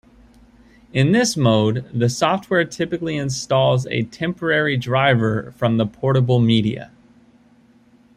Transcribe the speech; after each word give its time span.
In 0.93 1.11
this 1.11 1.37
mode, 1.37 1.85
the 1.93 2.09
software 2.09 2.65
typically 2.65 3.17
installs 3.17 3.85
a 3.85 4.01
temporary 4.01 4.75
driver 4.75 5.51
from 5.57 5.77
the 5.77 5.85
portable 5.85 6.39
media. 6.39 6.89